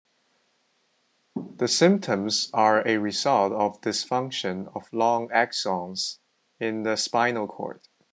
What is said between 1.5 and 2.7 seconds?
symptoms